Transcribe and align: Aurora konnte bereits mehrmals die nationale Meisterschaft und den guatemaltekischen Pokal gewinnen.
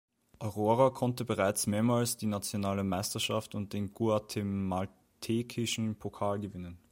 Aurora 0.39 0.89
konnte 0.89 1.25
bereits 1.25 1.67
mehrmals 1.67 2.17
die 2.17 2.25
nationale 2.25 2.83
Meisterschaft 2.83 3.53
und 3.53 3.71
den 3.73 3.93
guatemaltekischen 3.93 5.95
Pokal 5.99 6.39
gewinnen. 6.39 6.79